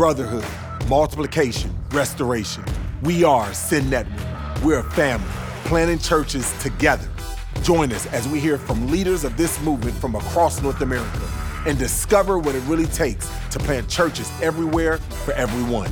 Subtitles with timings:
[0.00, 0.46] brotherhood,
[0.88, 2.64] multiplication, restoration.
[3.02, 4.62] We are Send Network.
[4.64, 5.28] We're a family,
[5.64, 7.06] planting churches together.
[7.62, 11.20] Join us as we hear from leaders of this movement from across North America
[11.66, 15.90] and discover what it really takes to plant churches everywhere for everyone.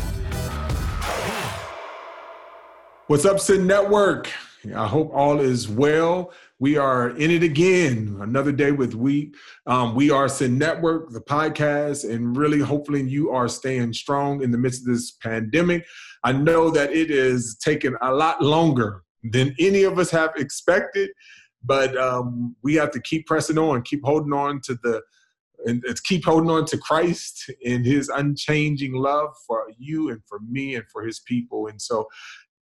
[3.08, 4.30] What's up, Send Network?
[4.74, 6.32] I hope all is well.
[6.60, 9.32] We are in it again, another day with we.
[9.66, 14.50] Um, we are Send Network, the podcast, and really hopefully you are staying strong in
[14.50, 15.86] the midst of this pandemic.
[16.24, 21.10] I know that it is taking a lot longer than any of us have expected,
[21.62, 25.00] but um, we have to keep pressing on, keep holding on to the
[25.64, 30.38] and it's keep holding on to Christ and his unchanging love for you and for
[30.48, 31.66] me and for his people.
[31.66, 32.06] And so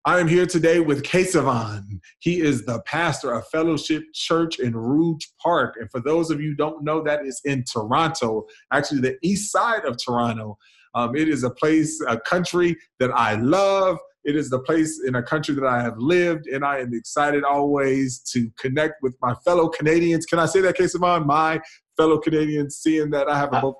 [0.09, 2.01] I am here today with Kesavan.
[2.19, 5.75] He is the pastor of Fellowship Church in Rouge Park.
[5.79, 9.85] And for those of you don't know, that is in Toronto, actually the east side
[9.85, 10.57] of Toronto.
[10.95, 13.99] Um, it is a place, a country that I love.
[14.25, 17.45] It is the place in a country that I have lived, and I am excited
[17.45, 20.25] always to connect with my fellow Canadians.
[20.25, 21.27] Can I say that, Kesavan?
[21.27, 21.61] My
[21.99, 23.73] fellow Canadians, seeing that I have a,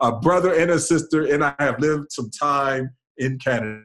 [0.00, 3.82] a brother and a sister, and I have lived some time in Canada.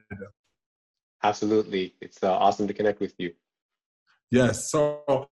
[1.24, 1.96] Absolutely.
[2.02, 3.32] It's uh, awesome to connect with you.
[4.30, 4.70] Yes.
[4.72, 5.30] So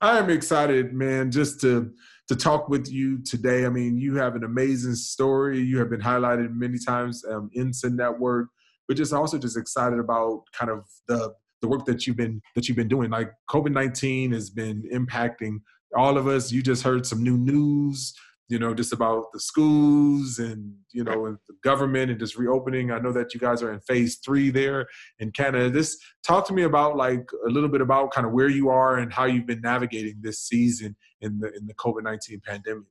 [0.00, 1.92] I am excited, man, just to
[2.28, 3.64] to talk with you today.
[3.64, 5.60] I mean, you have an amazing story.
[5.60, 8.48] You have been highlighted many times um, in Send Network,
[8.86, 12.68] but just also just excited about kind of the the work that you've been that
[12.68, 13.10] you've been doing.
[13.10, 15.58] Like COVID nineteen has been impacting
[15.96, 16.52] all of us.
[16.52, 18.14] You just heard some new news
[18.48, 22.90] you know, just about the schools and, you know, and the government and just reopening.
[22.90, 24.86] I know that you guys are in phase three there
[25.18, 25.68] in Canada.
[25.68, 28.98] This talk to me about like a little bit about kind of where you are
[28.98, 32.84] and how you've been navigating this season in the in the COVID nineteen pandemic.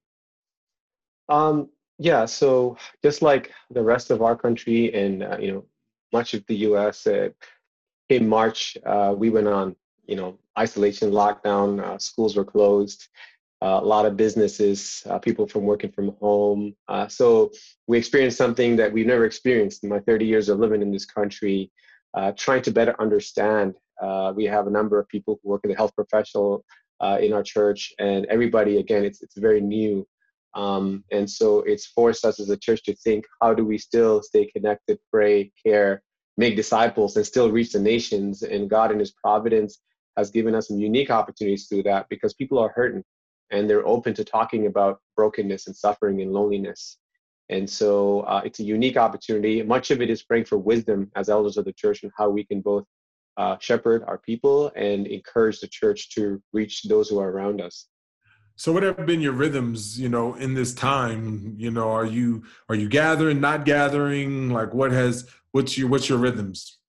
[1.28, 5.66] Um, yeah, so just like the rest of our country and uh, you know
[6.14, 7.08] much of the U.S.
[7.08, 7.30] Uh,
[8.10, 11.84] in March, uh, we went on you know isolation, lockdown.
[11.84, 13.08] Uh, schools were closed
[13.62, 16.76] a lot of businesses, uh, people from working from home.
[16.88, 17.52] Uh, so
[17.88, 21.06] we experienced something that we've never experienced in my 30 years of living in this
[21.06, 21.72] country,
[22.14, 23.76] uh, trying to better understand.
[24.36, 26.64] We have a number of people who work in the health professional
[27.20, 30.08] in our church, and everybody, again, it's, it's very new.
[30.54, 34.24] Um, and so it's forced us as a church to think how do we still
[34.24, 36.02] stay connected, pray, care,
[36.36, 38.42] make disciples, and still reach the nations?
[38.42, 39.80] And God, in His providence,
[40.18, 43.04] has given us some unique opportunities do that because people are hurting
[43.52, 46.98] and they're open to talking about brokenness and suffering and loneliness.
[47.50, 49.62] And so uh, it's a unique opportunity.
[49.64, 52.44] Much of it is praying for wisdom as elders of the church and how we
[52.44, 52.84] can both
[53.38, 57.88] uh, shepherd our people and encourage the church to reach those who are around us.
[58.56, 61.54] So, what have been your rhythms, you know, in this time?
[61.58, 64.50] You know, are you are you gathering, not gathering?
[64.50, 66.80] Like, what has what's your what's your rhythms?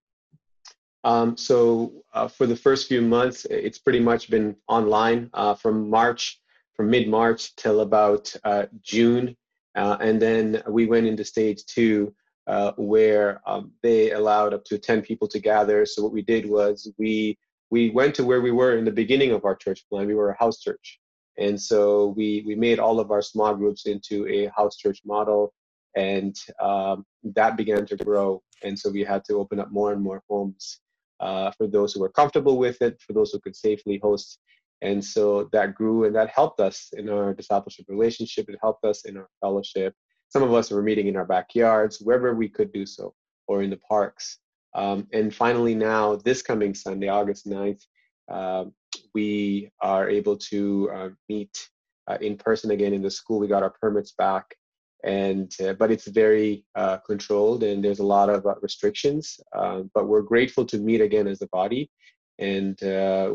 [1.05, 5.29] Um, so, uh, for the first few months, it's pretty much been online.
[5.35, 6.41] Uh, from March
[6.78, 9.37] from mid March till about uh, June.
[9.75, 12.15] Uh, and then we went into stage two,
[12.47, 15.84] uh, where um, they allowed up to 10 people to gather.
[15.84, 17.37] So what we did was we
[17.71, 20.06] we went to where we were in the beginning of our church plan.
[20.06, 21.00] We were a house church.
[21.37, 25.53] And so we, we made all of our small groups into a house church model,
[25.94, 28.43] and um, that began to grow.
[28.65, 30.81] And so we had to open up more and more homes
[31.21, 34.38] uh, for those who were comfortable with it, for those who could safely host
[34.83, 38.49] and so that grew and that helped us in our discipleship relationship.
[38.49, 39.94] It helped us in our fellowship.
[40.28, 43.15] Some of us were meeting in our backyards, wherever we could do so,
[43.47, 44.38] or in the parks.
[44.75, 47.83] Um, and finally, now, this coming Sunday, August 9th,
[48.31, 48.67] uh,
[49.15, 51.69] we are able to uh, meet
[52.06, 53.41] uh, in person again in the school.
[53.41, 54.55] We got our permits back,
[55.03, 59.41] and uh, but it's very uh, controlled and there's a lot of uh, restrictions.
[59.56, 61.91] Um, but we're grateful to meet again as a body,
[62.38, 62.78] and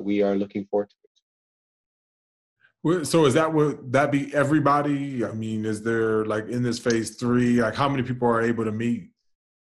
[0.04, 0.96] we are looking forward to
[3.04, 5.24] so is that would that be everybody?
[5.24, 8.66] I mean, is there like in this phase three, like how many people are able
[8.66, 9.10] to meet?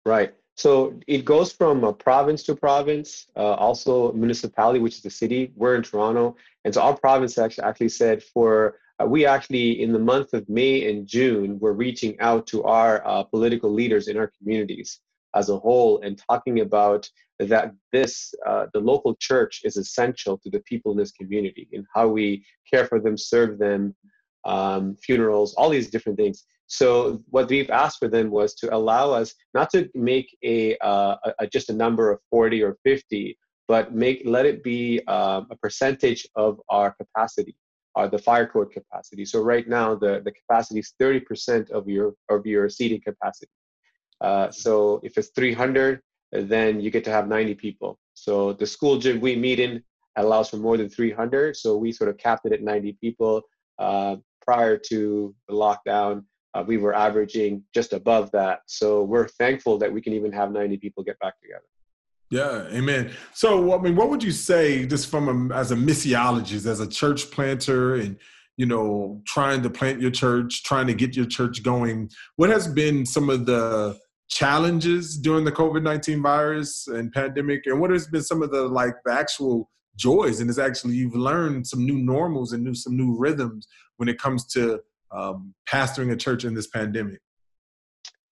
[0.04, 0.34] Right.
[0.56, 5.52] So it goes from a province to province, uh, also municipality, which is the city.
[5.54, 9.92] We're in Toronto, and so our province actually actually said for uh, we actually in
[9.92, 14.16] the month of May and June we're reaching out to our uh, political leaders in
[14.16, 15.00] our communities
[15.34, 17.08] as a whole and talking about
[17.38, 21.84] that this uh, the local church is essential to the people in this community and
[21.94, 23.94] how we care for them serve them
[24.44, 26.44] um, funerals all these different things.
[26.68, 31.16] So what we've asked for them was to allow us not to make a, uh,
[31.38, 35.56] a just a number of 40 or 50 but make let it be um, a
[35.56, 37.56] percentage of our capacity
[37.96, 39.24] uh, the fire code capacity.
[39.24, 43.50] So right now the, the capacity is 30% of your of your seating capacity.
[44.20, 46.00] Uh, so if it's 300,
[46.42, 47.98] then you get to have 90 people.
[48.14, 49.82] So the school gym we meet in
[50.16, 51.56] allows for more than 300.
[51.56, 53.42] So we sort of capped it at 90 people.
[53.78, 56.24] Uh, prior to the lockdown,
[56.54, 58.60] uh, we were averaging just above that.
[58.66, 61.64] So we're thankful that we can even have 90 people get back together.
[62.30, 63.12] Yeah, amen.
[63.34, 66.86] So, I mean, what would you say, just from a, as a missiologist, as a
[66.86, 68.16] church planter, and
[68.56, 72.10] you know, trying to plant your church, trying to get your church going?
[72.36, 73.96] What has been some of the
[74.28, 78.62] challenges during the COVID nineteen virus and pandemic, and what has been some of the
[78.62, 80.40] like the actual joys?
[80.40, 84.18] And it's actually you've learned some new normals and new some new rhythms when it
[84.18, 84.80] comes to
[85.10, 87.20] um, pastoring a church in this pandemic.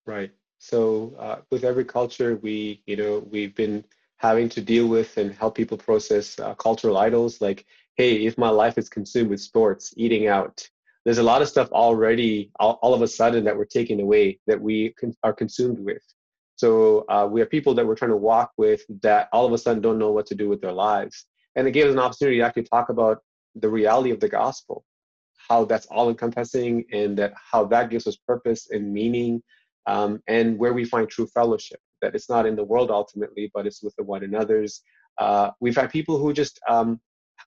[0.07, 0.33] Right.
[0.59, 3.85] So uh, with every culture, we you know we've been
[4.17, 7.67] having to deal with and help people process uh, cultural idols like
[7.97, 10.67] hey if my life is consumed with sports eating out
[11.05, 14.39] there's a lot of stuff already all, all of a sudden that we're taking away
[14.47, 16.03] that we con- are consumed with
[16.57, 19.59] so uh, we have people that we're trying to walk with that all of a
[19.59, 22.39] sudden don't know what to do with their lives and it gave us an opportunity
[22.39, 23.19] to actually talk about
[23.57, 24.85] the reality of the gospel
[25.49, 29.43] how that's all encompassing and that how that gives us purpose and meaning
[29.87, 31.81] um, and where we find true fellowship.
[32.03, 34.83] That it's not in the world ultimately, but it's with the one another's.
[35.19, 37.01] Uh, we've had people who just um,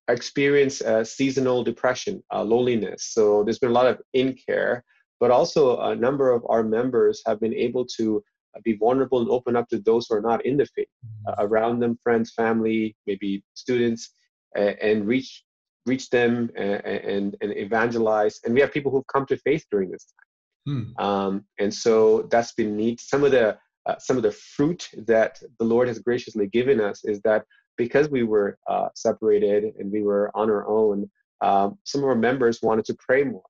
[0.07, 3.09] experience uh, seasonal depression, uh, loneliness.
[3.11, 4.83] So there's been a lot of in care,
[5.19, 8.23] but also a number of our members have been able to
[8.55, 10.87] uh, be vulnerable and open up to those who are not in the faith
[11.27, 11.45] uh, mm-hmm.
[11.45, 14.11] around them, friends, family, maybe students,
[14.55, 15.43] and reach
[15.85, 18.39] reach them and, and, and evangelize.
[18.43, 20.27] And we have people who've come to faith during this time.
[20.67, 21.03] Hmm.
[21.05, 22.99] Um, and so that's been neat.
[22.99, 27.05] Some of the uh, some of the fruit that the Lord has graciously given us
[27.05, 27.45] is that
[27.77, 31.09] because we were uh, separated and we were on our own,
[31.41, 33.43] um, some of our members wanted to pray more.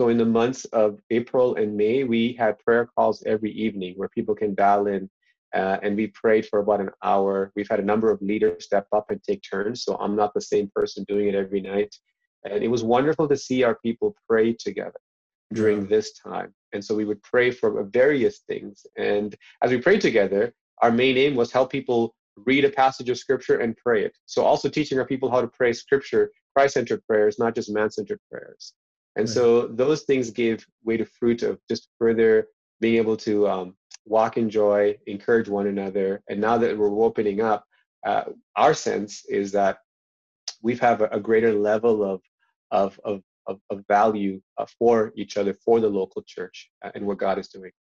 [0.00, 4.08] So in the months of April and May, we had prayer calls every evening where
[4.08, 5.08] people can dial in
[5.54, 7.52] uh, and we prayed for about an hour.
[7.54, 10.40] We've had a number of leaders step up and take turns, so I'm not the
[10.40, 11.94] same person doing it every night.
[12.44, 14.98] And it was wonderful to see our people pray together
[15.52, 16.54] during this time.
[16.72, 18.86] And so we would pray for various things.
[18.96, 22.14] And as we prayed together, our main aim was help people
[22.46, 24.16] read a passage of scripture and pray it.
[24.26, 28.74] So also teaching our people how to pray scripture, Christ-centered prayers, not just man-centered prayers.
[29.16, 29.34] And right.
[29.34, 32.46] so those things gave way to fruit of just further
[32.80, 36.22] being able to um, walk in joy, encourage one another.
[36.28, 37.64] And now that we're opening up,
[38.06, 38.24] uh,
[38.56, 39.78] our sense is that
[40.62, 42.20] we have a, a greater level of,
[42.70, 47.04] of, of of, of value uh, for each other, for the local church, uh, and
[47.04, 47.72] what God is doing.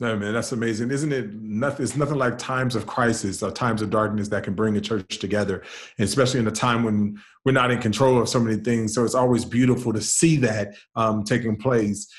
[0.00, 1.30] No, man, that's amazing, isn't it?
[1.34, 4.80] Nothing, it's nothing like times of crisis or times of darkness that can bring a
[4.80, 5.62] church together,
[5.98, 8.94] and especially in a time when we're not in control of so many things.
[8.94, 12.10] So it's always beautiful to see that um, taking place.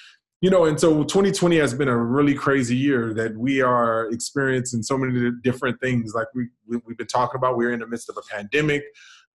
[0.41, 4.83] You know, and so 2020 has been a really crazy year that we are experiencing
[4.83, 6.13] so many different things.
[6.13, 8.83] Like we, we we've been talking about, we're in the midst of a pandemic.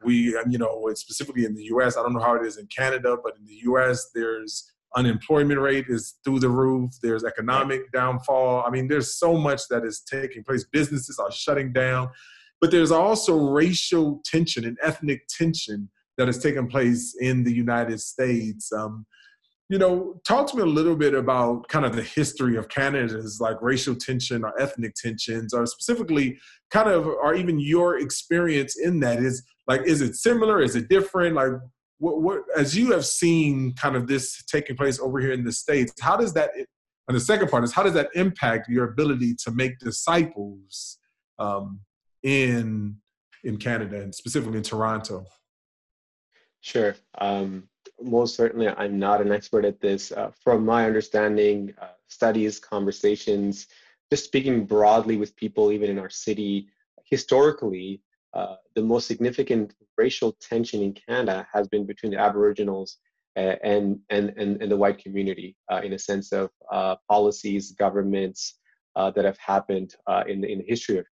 [0.04, 1.96] We, you know, specifically in the U.S.
[1.96, 4.10] I don't know how it is in Canada, but in the U.S.
[4.14, 6.90] there's unemployment rate is through the roof.
[7.02, 8.64] There's economic downfall.
[8.66, 10.64] I mean, there's so much that is taking place.
[10.64, 12.08] Businesses are shutting down,
[12.60, 18.00] but there's also racial tension and ethnic tension that has taken place in the United
[18.00, 18.72] States.
[18.72, 19.06] Um,
[19.69, 23.38] you know, talk to me a little bit about kind of the history of Canada's
[23.40, 26.38] like racial tension or ethnic tensions, or specifically
[26.70, 29.19] kind of, or even your experience in that.
[29.19, 30.62] Is like, is it similar?
[30.62, 31.34] Is it different?
[31.34, 31.50] Like,
[31.98, 35.53] what, what as you have seen kind of this taking place over here in the
[35.53, 36.50] states, how does that?
[37.08, 40.98] And the second part is how does that impact your ability to make disciples
[41.38, 41.81] um,
[42.22, 42.96] in
[43.44, 45.24] in Canada and specifically in Toronto?
[46.60, 46.96] Sure.
[47.19, 47.69] Um,
[48.03, 50.10] most certainly I'm not an expert at this.
[50.12, 53.69] Uh, from my understanding, uh, studies, conversations,
[54.10, 56.69] just speaking broadly with people, even in our city,
[57.05, 58.03] historically,
[58.36, 62.98] uh, the most significant racial tension in Canada has been between the Aboriginals
[63.36, 67.72] uh, and, and, and, and, the white community uh, in a sense of uh, policies,
[67.72, 68.58] governments
[68.94, 69.94] that have happened
[70.26, 71.06] in, the, in the history of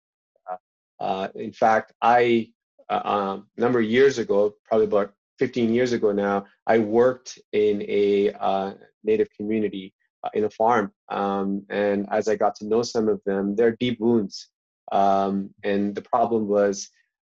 [1.35, 2.49] in fact, I,
[2.89, 7.83] um, a number of years ago, probably about 15 years ago now, I worked in
[7.89, 10.93] a uh, native community uh, in a farm.
[11.11, 14.49] Um, and as I got to know some of them, they're deep wounds.
[14.93, 16.89] Um, and the problem was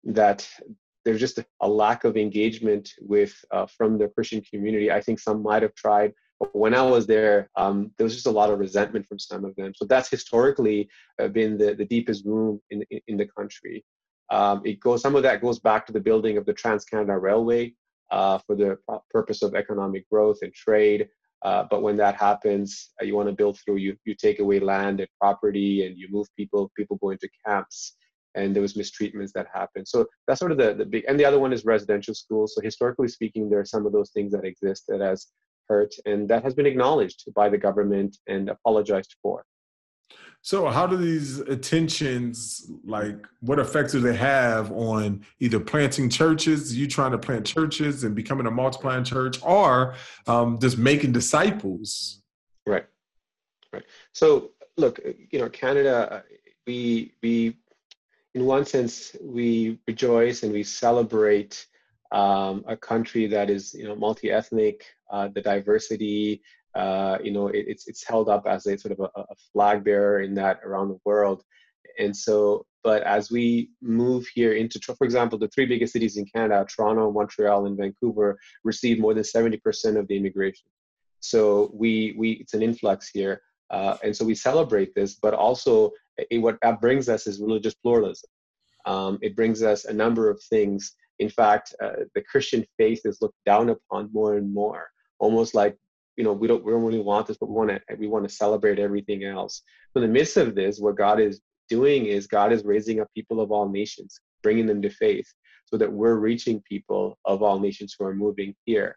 [0.06, 0.48] that
[1.04, 4.90] there's just a, lack of engagement with uh, from the Christian community.
[4.90, 8.26] I think some might have tried, but when I was there, um, there was just
[8.26, 9.72] a lot of resentment from some of them.
[9.76, 10.88] So that's historically
[11.20, 13.84] uh, been the, the deepest wound in, in, in the country.
[14.30, 17.16] Um, it goes some of that goes back to the building of the Trans Canada
[17.16, 17.74] Railway,
[18.10, 18.78] uh, for the
[19.10, 21.08] purpose of economic growth and trade.
[21.42, 23.76] Uh, but when that happens, uh, you want to build through.
[23.76, 26.70] You you take away land and property, and you move people.
[26.76, 27.96] People go into camps,
[28.36, 29.88] and there was mistreatments that happened.
[29.88, 31.04] So that's sort of the the big.
[31.08, 32.54] And the other one is residential schools.
[32.54, 35.28] So historically speaking, there are some of those things that exist that has
[35.68, 39.44] hurt, and that has been acknowledged by the government and apologized for.
[40.42, 46.76] So, how do these attentions, like, what effects do they have on either planting churches,
[46.76, 49.96] you trying to plant churches and becoming a multiplying church, or
[50.28, 52.22] um, just making disciples?
[52.64, 52.86] Right,
[53.72, 53.82] right.
[54.12, 55.00] So, look,
[55.32, 56.22] you know, Canada,
[56.64, 57.56] we we,
[58.36, 61.66] in one sense, we rejoice and we celebrate
[62.12, 66.42] um, a country that is, you know, multi-ethnic, uh, the diversity,
[66.74, 69.82] uh, you know, it, it's it's held up as a sort of a, a, flag
[69.82, 71.42] bearer in that around the world.
[71.98, 76.26] And so, but as we move here into, for example, the three biggest cities in
[76.26, 80.68] Canada, Toronto, Montreal, and Vancouver, receive more than 70% of the immigration.
[81.20, 83.40] So we we it's an influx here,
[83.70, 85.14] uh, and so we celebrate this.
[85.14, 85.92] But also,
[86.30, 88.30] it, what that brings us is religious pluralism.
[88.84, 90.94] Um, it brings us a number of things.
[91.18, 95.76] In fact, uh, the Christian faith is looked down upon more and more, almost like
[96.16, 98.26] you know we don't we don't really want this but we want to we want
[98.26, 99.62] to celebrate everything else
[99.94, 103.40] in the midst of this what god is doing is god is raising up people
[103.40, 105.30] of all nations bringing them to faith
[105.66, 108.96] so that we're reaching people of all nations who are moving here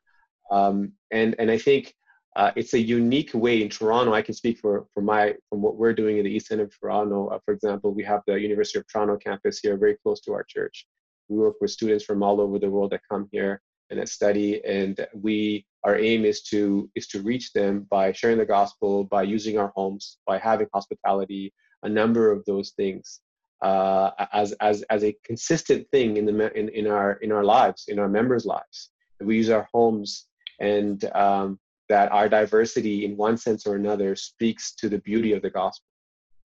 [0.51, 1.93] um, and and i think
[2.35, 4.13] uh, it's a unique way in toronto.
[4.13, 6.71] I can speak for for my from what we're doing in the east end of
[6.79, 7.27] toronto.
[7.27, 10.43] Uh, for example we have the university of toronto campus here very close to our
[10.43, 10.87] church.
[11.27, 14.63] We work with students from all over the world that come here and that study
[14.65, 19.23] and we our aim is to is to reach them by sharing the gospel by
[19.23, 23.21] using our homes by having hospitality a number of those things
[23.61, 27.85] uh, as as as a consistent thing in the in, in our in our lives
[27.87, 28.91] in our members lives.
[29.19, 30.27] We use our homes
[30.61, 31.59] and um,
[31.89, 35.85] that our diversity in one sense or another speaks to the beauty of the gospel.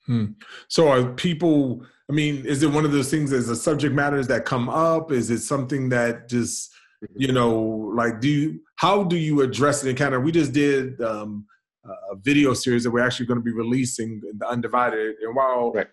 [0.07, 0.33] Hmm.
[0.69, 4.27] so are people i mean is it one of those things as the subject matters
[4.29, 5.11] that come up?
[5.11, 6.71] Is it something that just
[7.17, 9.89] you know like do you how do you address it?
[9.89, 11.47] In kind of we just did um,
[12.11, 15.17] a video series that we're actually going to be releasing in the undivided.
[15.23, 15.89] And while right.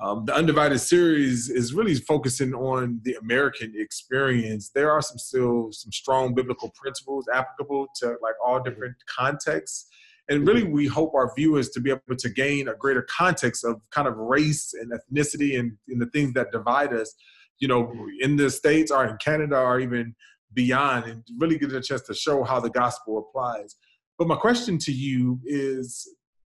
[0.00, 5.68] Um, the undivided series is really focusing on the american experience there are some still
[5.72, 8.68] some strong biblical principles applicable to like all mm-hmm.
[8.68, 9.86] different contexts
[10.28, 13.80] and really we hope our viewers to be able to gain a greater context of
[13.90, 17.14] kind of race and ethnicity and, and the things that divide us
[17.58, 20.14] you know in the states or in canada or even
[20.54, 23.76] beyond and really get a chance to show how the gospel applies.
[24.18, 26.08] But my question to you is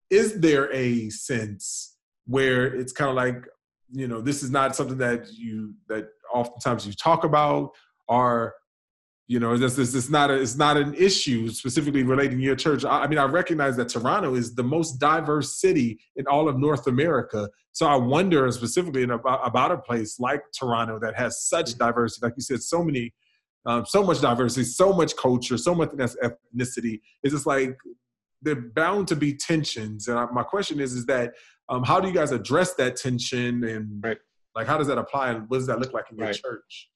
[0.09, 1.90] Is there a sense
[2.25, 3.47] where it's kind of like,
[3.91, 7.71] you know, this is not something that you, that oftentimes you talk about,
[8.07, 8.53] or,
[9.27, 12.83] you know, this, this not a, it's not an issue specifically relating to your church.
[12.83, 16.57] I, I mean, I recognize that Toronto is the most diverse city in all of
[16.57, 17.49] North America.
[17.71, 22.33] So I wonder specifically about, about a place like Toronto that has such diversity, like
[22.35, 23.13] you said, so many
[23.65, 26.99] um, so much diversity, so much culture, so much ethnicity.
[27.23, 27.77] It's just like
[28.41, 30.07] they're bound to be tensions.
[30.07, 31.33] And my question is, is that
[31.69, 34.17] um, how do you guys address that tension and right.
[34.55, 36.35] like how does that apply and what does that look like in your right.
[36.35, 36.89] church?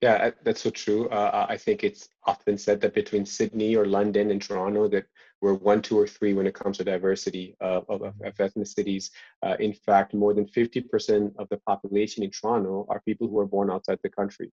[0.00, 1.08] Yeah, that's so true.
[1.10, 5.04] Uh, I think it's often said that between Sydney or London and Toronto that
[5.42, 9.10] we're one, two, or three when it comes to diversity of, of, of ethnicities.
[9.42, 13.46] Uh, in fact, more than 50% of the population in Toronto are people who are
[13.46, 14.50] born outside the country.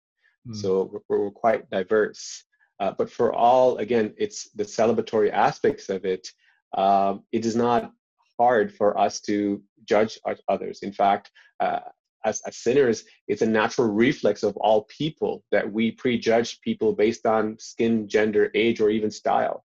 [0.48, 0.56] Mm.
[0.56, 2.44] So we're, we're, quite diverse.
[2.81, 6.28] Uh, but for all, again, it's the celebratory aspects of it.
[6.76, 7.93] Um, it is not
[8.38, 10.81] hard for us to judge others.
[10.83, 11.81] In fact, uh,
[12.25, 17.26] as, as, sinners, it's a natural reflex of all people that we prejudge people based
[17.26, 19.64] on skin, gender, age, or even style.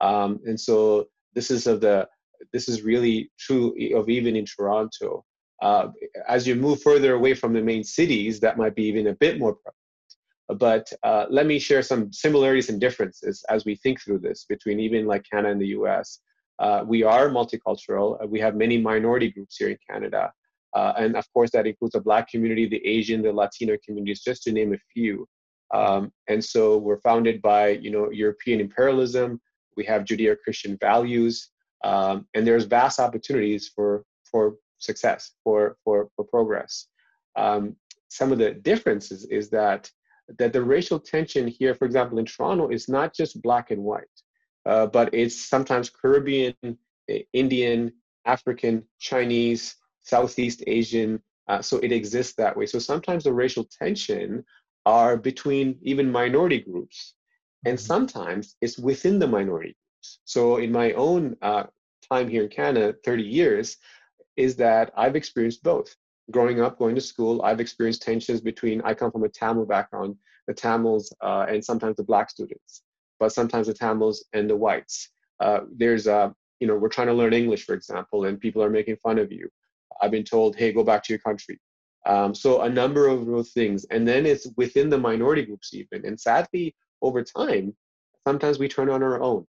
[0.00, 2.08] Um, and so this is of the
[2.52, 5.24] this is really true of even in Toronto.
[5.62, 5.88] Uh,
[6.26, 9.38] as you move further away from the main cities, that might be even a bit
[9.38, 9.58] more
[10.54, 14.80] but uh, let me share some similarities and differences as we think through this between
[14.80, 16.20] even like Canada and the US.
[16.58, 18.22] Uh, we are multicultural.
[18.22, 20.32] Uh, we have many minority groups here in Canada.
[20.74, 24.42] Uh, and of course, that includes the Black community, the Asian, the Latino communities, just
[24.42, 25.26] to name a few.
[25.72, 29.40] Um, and so we're founded by, you know, European imperialism.
[29.76, 31.48] We have Judeo-Christian values,
[31.84, 36.86] um, and there's vast opportunities for for success, for for for progress.
[37.36, 37.76] Um,
[38.08, 39.90] some of the differences is that
[40.38, 44.04] that the racial tension here, for example, in Toronto, is not just black and white,
[44.66, 46.54] uh, but it's sometimes Caribbean,
[47.32, 47.92] Indian,
[48.24, 51.22] African, Chinese, Southeast Asian.
[51.48, 52.66] Uh, so it exists that way.
[52.66, 54.44] So sometimes the racial tension
[54.86, 57.14] are between even minority groups,
[57.64, 57.86] and mm-hmm.
[57.86, 59.76] sometimes it's within the minority.
[59.76, 60.20] groups.
[60.24, 61.64] So in my own uh,
[62.10, 63.76] time here in Canada, 30 years,
[64.36, 65.94] is that I've experienced both.
[66.30, 70.16] Growing up, going to school, I've experienced tensions between, I come from a Tamil background,
[70.46, 72.82] the Tamils uh, and sometimes the black students,
[73.18, 75.10] but sometimes the Tamils and the whites.
[75.40, 78.70] Uh, there's a, you know, we're trying to learn English, for example, and people are
[78.70, 79.48] making fun of you.
[80.00, 81.58] I've been told, hey, go back to your country.
[82.06, 83.84] Um, so a number of those things.
[83.90, 86.06] And then it's within the minority groups even.
[86.06, 87.74] And sadly, over time,
[88.26, 89.46] sometimes we turn on our own.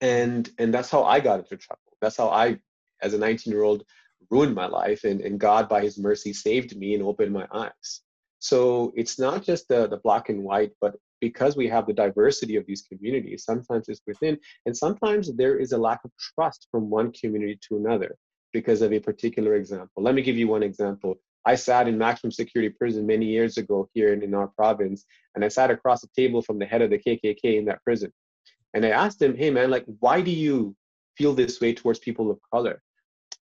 [0.00, 1.80] And and that's how I got into trouble.
[2.02, 2.58] That's how I,
[3.00, 3.84] as a 19-year-old,
[4.30, 5.04] ruined my life.
[5.04, 8.00] And, and God, by his mercy, saved me and opened my eyes.
[8.38, 12.56] So it's not just the, the black and white, but because we have the diversity
[12.56, 16.90] of these communities, sometimes it's within, and sometimes there is a lack of trust from
[16.90, 18.16] one community to another
[18.52, 20.02] because of a particular example.
[20.02, 21.16] Let me give you one example.
[21.46, 25.04] I sat in maximum security prison many years ago here in, in our province,
[25.34, 28.12] and I sat across the table from the head of the KKK in that prison.
[28.74, 30.76] And I asked him, hey man, like, why do you
[31.16, 32.82] feel this way towards people of color?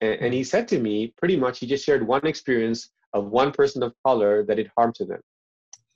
[0.02, 3.52] And, and he said to me, pretty much, he just shared one experience of one
[3.52, 5.20] person of color that it harmed to them.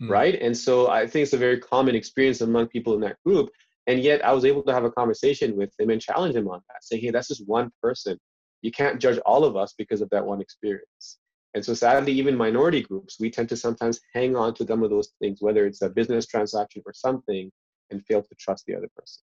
[0.00, 0.10] Hmm.
[0.10, 0.40] Right.
[0.40, 3.50] And so I think it's a very common experience among people in that group.
[3.86, 6.60] And yet I was able to have a conversation with him and challenge him on
[6.68, 8.18] that, saying, hey, that's just one person.
[8.62, 11.18] You can't judge all of us because of that one experience.
[11.54, 14.90] And so sadly, even minority groups, we tend to sometimes hang on to some of
[14.90, 17.50] those things, whether it's a business transaction or something,
[17.90, 19.22] and fail to trust the other person.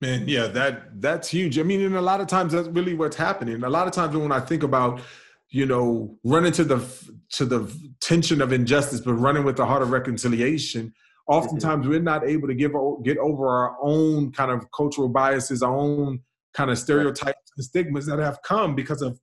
[0.00, 1.58] Man, yeah, that that's huge.
[1.58, 3.62] I mean, and a lot of times that's really what's happening.
[3.64, 5.00] A lot of times when I think about,
[5.48, 6.84] you know, running to the
[7.30, 10.92] to the tension of injustice, but running with the heart of reconciliation,
[11.28, 11.90] oftentimes mm-hmm.
[11.90, 12.72] we're not able to give
[13.04, 16.20] get over our own kind of cultural biases, our own
[16.52, 19.18] kind of stereotypes and stigmas that have come because of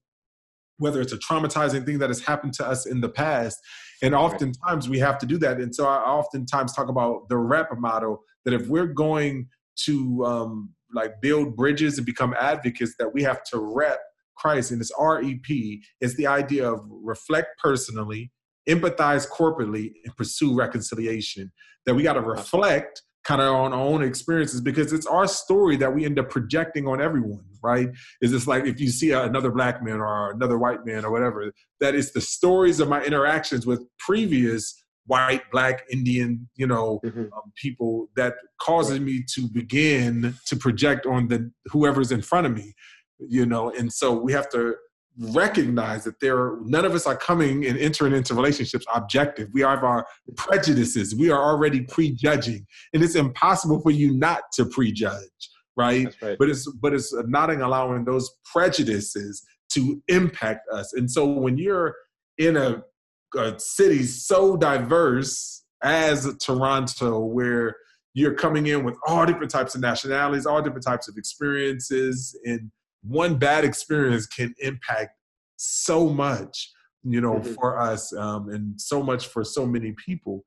[0.78, 3.60] whether it's a traumatizing thing that has happened to us in the past.
[4.02, 5.58] And oftentimes we have to do that.
[5.58, 9.48] And so I oftentimes talk about the rep model that if we're going
[9.86, 14.00] to um, like build bridges and become advocates, that we have to rep
[14.36, 14.72] Christ.
[14.72, 18.32] And it's REP, it's the idea of reflect personally,
[18.68, 21.52] empathize corporately, and pursue reconciliation.
[21.86, 25.78] That we got to reflect kind of on our own experiences because it's our story
[25.78, 27.90] that we end up projecting on everyone, right?
[28.22, 31.52] Is this like if you see another black man or another white man or whatever,
[31.80, 37.22] that is the stories of my interactions with previous white, black, Indian, you know, mm-hmm.
[37.22, 42.56] um, people that causes me to begin to project on the whoever's in front of
[42.56, 42.74] me,
[43.20, 44.76] you know, and so we have to
[45.20, 49.48] recognize that there none of us are coming and entering into relationships objective.
[49.54, 51.14] We have our prejudices.
[51.14, 55.30] We are already prejudging and it's impossible for you not to prejudge
[55.76, 56.38] right, right.
[56.38, 60.94] but it's but it's not allowing those prejudices to impact us.
[60.94, 61.96] And so when you're
[62.38, 62.84] in a,
[63.36, 67.76] a city so diverse as toronto where
[68.14, 72.72] you're coming in with all different types of nationalities all different types of experiences and
[73.04, 75.12] one bad experience can impact
[75.58, 76.72] so much
[77.04, 77.54] you know mm-hmm.
[77.54, 80.44] for us um, and so much for so many people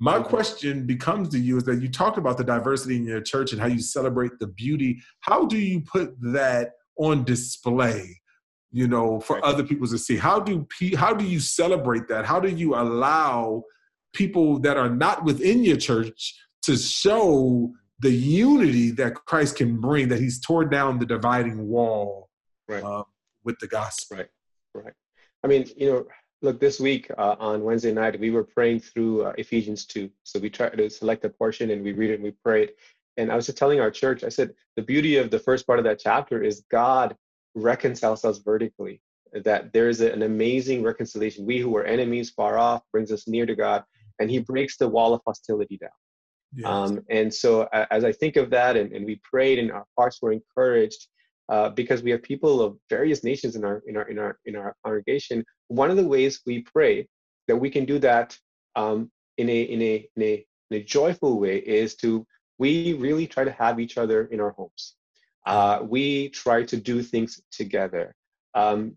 [0.00, 0.28] my mm-hmm.
[0.28, 3.60] question becomes to you is that you talked about the diversity in your church and
[3.60, 8.20] how you celebrate the beauty how do you put that on display
[8.72, 9.44] you know for right.
[9.44, 13.62] other people to see how do how do you celebrate that how do you allow
[14.12, 20.08] people that are not within your church to show the unity that Christ can bring,
[20.08, 22.28] that He's torn down the dividing wall
[22.68, 22.82] right.
[22.82, 23.04] uh,
[23.44, 24.18] with the gospel.
[24.18, 24.28] Right,
[24.74, 24.92] right.
[25.44, 26.06] I mean, you know,
[26.42, 30.10] look, this week uh, on Wednesday night, we were praying through uh, Ephesians 2.
[30.24, 32.70] So we tried to select a portion and we read it and we prayed.
[33.16, 35.78] And I was just telling our church, I said, the beauty of the first part
[35.78, 37.16] of that chapter is God
[37.54, 39.00] reconciles us vertically,
[39.32, 41.46] that there is an amazing reconciliation.
[41.46, 43.84] We who were enemies far off brings us near to God,
[44.18, 45.90] and He breaks the wall of hostility down.
[46.54, 46.66] Yes.
[46.66, 50.20] Um, and so as I think of that and, and we prayed and our hearts
[50.20, 51.06] were encouraged
[51.48, 54.56] uh, because we have people of various nations in our in our in our in
[54.56, 55.44] our congregation.
[55.68, 57.08] One of the ways we pray
[57.48, 58.36] that we can do that
[58.76, 62.26] um, in a in a in a in a joyful way is to
[62.58, 64.94] we really try to have each other in our homes.
[65.46, 68.14] Uh, we try to do things together.
[68.54, 68.96] Um,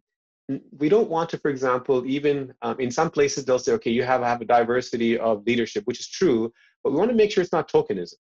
[0.77, 4.03] we don't want to, for example, even um, in some places they'll say, okay, you
[4.03, 6.53] have have a diversity of leadership, which is true,
[6.83, 8.13] but we want to make sure it's not tokenism.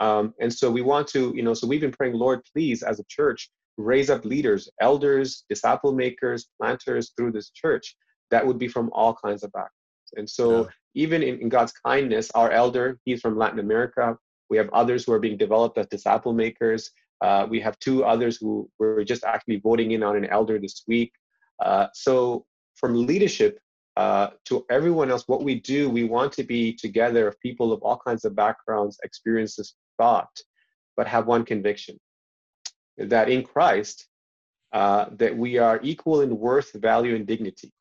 [0.00, 2.98] Um, and so we want to, you know, so we've been praying, Lord, please, as
[2.98, 7.96] a church, raise up leaders, elders, disciple makers, planters through this church
[8.30, 10.12] that would be from all kinds of backgrounds.
[10.16, 10.68] And so yeah.
[10.94, 14.16] even in, in God's kindness, our elder, he's from Latin America.
[14.50, 16.90] We have others who are being developed as disciple makers.
[17.20, 20.82] Uh, we have two others who were just actually voting in on an elder this
[20.86, 21.12] week.
[21.64, 23.58] Uh, so from leadership,
[23.96, 27.80] uh, to everyone else, what we do, we want to be together of people of
[27.82, 30.36] all kinds of backgrounds, experiences, thought,
[30.96, 31.98] but have one conviction
[32.98, 34.06] that in Christ,
[34.72, 37.72] uh, that we are equal in worth, value, and dignity.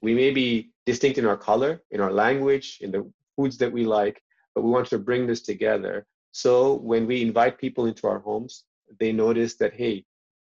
[0.00, 3.84] We may be distinct in our color, in our language, in the foods that we
[3.84, 4.20] like,
[4.54, 6.06] but we want to bring this together.
[6.32, 8.64] So when we invite people into our homes,
[8.98, 10.04] they notice that, hey,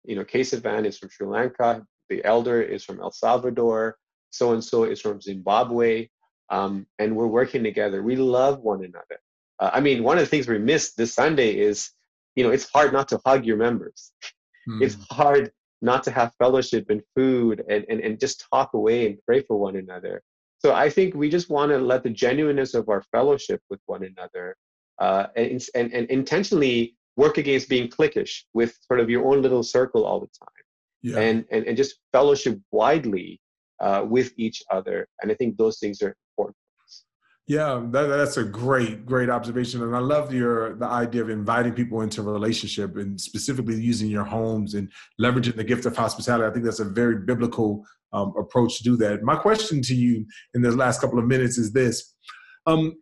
[0.04, 3.96] you know, Kesavan is from Sri Lanka, the elder is from El Salvador,
[4.30, 6.08] so and so is from Zimbabwe,
[6.50, 8.02] um, and we're working together.
[8.02, 9.20] We love one another.
[9.58, 11.90] Uh, I mean, one of the things we missed this Sunday is,
[12.36, 14.12] you know, it's hard not to hug your members.
[14.68, 14.82] Mm.
[14.82, 15.50] It's hard
[15.82, 19.56] not to have fellowship and food and, and, and just talk away and pray for
[19.56, 20.22] one another.
[20.60, 24.02] So I think we just want to let the genuineness of our fellowship with one
[24.04, 24.56] another
[24.98, 29.64] uh, and, and, and intentionally work against being cliquish with sort of your own little
[29.64, 30.64] circle all the time
[31.02, 31.18] yeah.
[31.18, 33.40] and, and, and just fellowship widely
[33.80, 35.06] uh, with each other.
[35.20, 36.56] And I think those things are important.
[37.48, 41.72] Yeah, that, that's a great, great observation, and I love your the idea of inviting
[41.72, 46.44] people into a relationship and specifically using your homes and leveraging the gift of hospitality.
[46.44, 49.22] I think that's a very biblical um, approach to do that.
[49.22, 52.14] My question to you in the last couple of minutes is this:
[52.66, 52.92] um,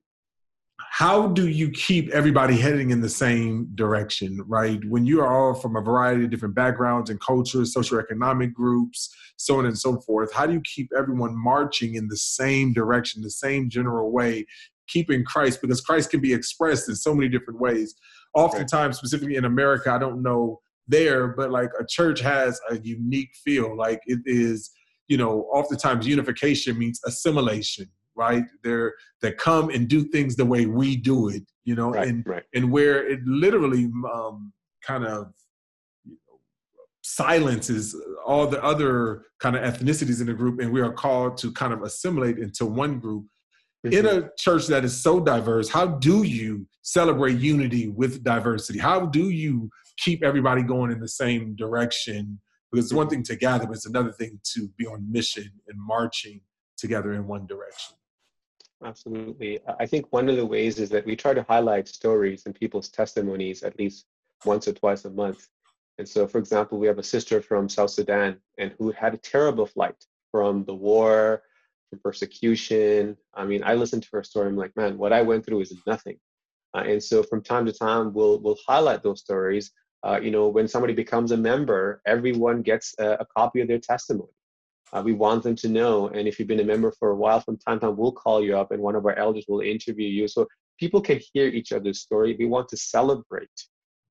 [0.96, 4.82] how do you keep everybody heading in the same direction, right?
[4.88, 9.58] When you are all from a variety of different backgrounds and cultures, socioeconomic groups, so
[9.58, 13.28] on and so forth, how do you keep everyone marching in the same direction, the
[13.28, 14.46] same general way,
[14.88, 15.60] keeping Christ?
[15.60, 17.94] Because Christ can be expressed in so many different ways.
[18.32, 23.34] Oftentimes, specifically in America, I don't know there, but like a church has a unique
[23.44, 23.76] feel.
[23.76, 24.70] Like it is,
[25.08, 28.44] you know, oftentimes unification means assimilation right?
[28.64, 32.26] They're they come and do things the way we do it, you know, right, and
[32.26, 32.42] right.
[32.54, 34.52] and where it literally um,
[34.82, 35.32] kind of
[36.04, 36.38] you know,
[37.02, 41.52] silences all the other kind of ethnicities in the group, and we are called to
[41.52, 43.26] kind of assimilate into one group.
[43.86, 44.06] Mm-hmm.
[44.06, 48.78] In a church that is so diverse, how do you celebrate unity with diversity?
[48.78, 52.40] How do you keep everybody going in the same direction?
[52.72, 55.78] Because it's one thing to gather, but it's another thing to be on mission and
[55.78, 56.40] marching
[56.76, 57.96] together in one direction.
[58.84, 59.58] Absolutely.
[59.80, 62.88] I think one of the ways is that we try to highlight stories and people's
[62.88, 64.06] testimonies at least
[64.44, 65.48] once or twice a month.
[65.98, 69.18] And so, for example, we have a sister from South Sudan and who had a
[69.18, 69.96] terrible flight
[70.30, 71.42] from the war,
[71.88, 73.16] from persecution.
[73.34, 74.48] I mean, I listened to her story.
[74.48, 76.18] I'm like, man, what I went through is nothing.
[76.74, 79.72] Uh, and so, from time to time, we'll we'll highlight those stories.
[80.02, 83.78] Uh, you know, when somebody becomes a member, everyone gets a, a copy of their
[83.78, 84.30] testimony.
[84.92, 86.08] Uh, we want them to know.
[86.08, 88.42] And if you've been a member for a while, from time to time, we'll call
[88.42, 90.28] you up and one of our elders will interview you.
[90.28, 90.46] So
[90.78, 92.36] people can hear each other's story.
[92.38, 93.48] We want to celebrate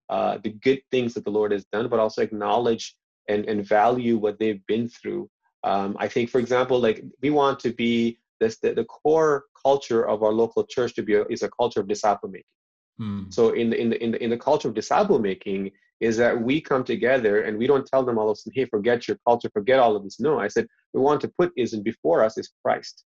[0.09, 2.95] uh, the good things that the Lord has done, but also acknowledge
[3.29, 5.29] and, and value what they've been through.
[5.63, 10.07] Um, I think, for example, like we want to be this, the, the core culture
[10.07, 12.45] of our local church to be a, is a culture of disciple making.
[12.97, 13.23] Hmm.
[13.29, 16.39] So in the, in the in the in the culture of disciple making, is that
[16.39, 19.17] we come together and we don't tell them all of a sudden, hey, forget your
[19.27, 20.19] culture, forget all of this.
[20.19, 23.03] No, I said, we want to put is in before us is Christ.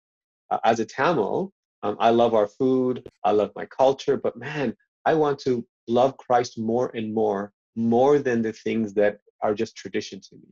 [0.50, 4.74] Uh, as a Tamil, um, I love our food, I love my culture, but man,
[5.04, 9.76] I want to love Christ more and more, more than the things that are just
[9.76, 10.48] tradition to me,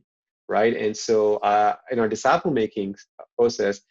[0.47, 0.75] right?
[0.75, 2.95] And so uh, in our disciple making
[3.37, 3.81] process,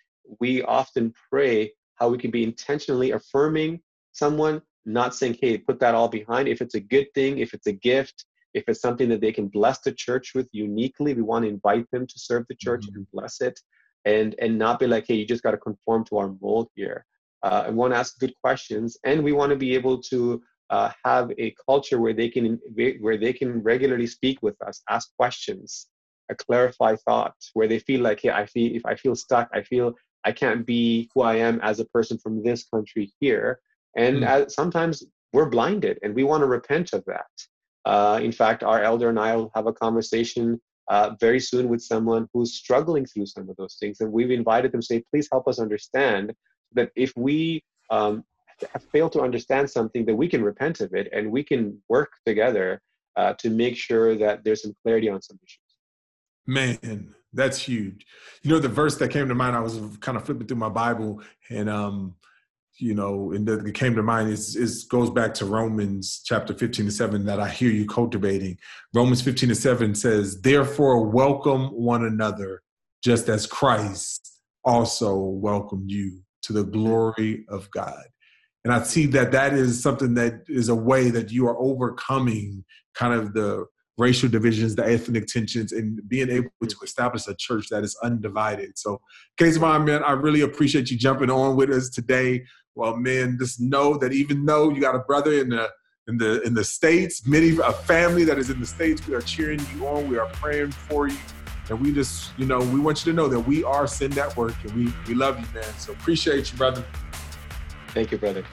[0.40, 3.80] we often pray how we can be intentionally affirming
[4.12, 6.48] someone, not saying, hey, put that all behind.
[6.48, 9.48] If it's a good thing, if it's a gift, if it's something that they can
[9.48, 12.98] bless the church with uniquely, we want to invite them to serve the church mm-hmm.
[12.98, 13.58] and bless it,
[14.04, 17.04] and and not be like, hey, you just got to conform to our mold here.
[17.42, 20.90] Uh, and want to ask good questions, and we want to be able to uh,
[21.04, 22.58] have a culture where they can
[23.00, 25.88] where they can regularly speak with us, ask questions,
[26.30, 29.62] a clarify thought, where they feel like, hey, I feel if I feel stuck, I
[29.62, 29.92] feel
[30.24, 33.60] I can't be who I am as a person from this country here,
[33.94, 37.26] and as, sometimes we're blinded, and we want to repent of that.
[37.84, 41.82] Uh, in fact, our elder and I will have a conversation uh, very soon with
[41.82, 44.00] someone who's struggling through some of those things.
[44.00, 46.34] And we've invited them to say, please help us understand
[46.72, 48.24] that if we um,
[48.92, 52.80] failed to understand something, that we can repent of it and we can work together
[53.16, 55.60] uh, to make sure that there's some clarity on some issues.
[56.46, 58.06] Man, that's huge.
[58.42, 60.68] You know, the verse that came to mind, I was kind of flipping through my
[60.68, 62.14] Bible and um,
[62.78, 66.86] you know, and that came to mind is, is goes back to Romans chapter 15
[66.86, 68.58] to 7 that I hear you cultivating.
[68.92, 72.62] Romans 15 to 7 says, Therefore, welcome one another,
[73.02, 78.04] just as Christ also welcomed you to the glory of God.
[78.64, 82.64] And I see that that is something that is a way that you are overcoming
[82.94, 83.66] kind of the
[83.98, 88.76] racial divisions, the ethnic tensions, and being able to establish a church that is undivided.
[88.76, 89.00] So,
[89.36, 93.60] Case Kesavan, man, I really appreciate you jumping on with us today well, man, just
[93.60, 95.70] know that even though you got a brother in the
[96.08, 99.06] in the in the states, many a family that is in the states.
[99.06, 100.08] We are cheering you on.
[100.08, 101.16] We are praying for you,
[101.70, 104.54] and we just you know we want you to know that we are Send Network,
[104.64, 105.64] and we we love you, man.
[105.78, 106.84] So appreciate you, brother.
[107.88, 108.44] Thank you, brother.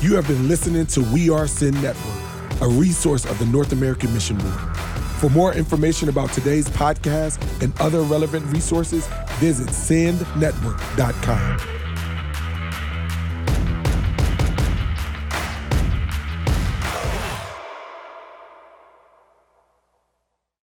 [0.00, 4.12] You have been listening to We Are Send Network, a resource of the North American
[4.12, 4.76] Mission Board.
[5.18, 11.83] For more information about today's podcast and other relevant resources, visit sendnetwork.com.